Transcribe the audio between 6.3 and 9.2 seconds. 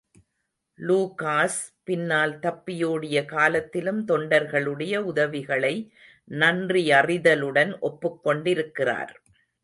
நன்றியறிதலுடன் ஒப்புக்கொண்டிருக்கிறார்.